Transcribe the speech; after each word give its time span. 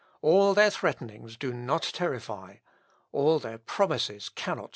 All 0.23 0.55
their 0.55 0.71
threatenings 0.71 1.37
do 1.37 1.53
not 1.53 1.83
terrify 1.83 2.55
all 3.11 3.37
their 3.37 3.59
promises 3.59 4.29
cannot 4.29 4.55
seduce 4.55 4.69
me." 4.69 4.69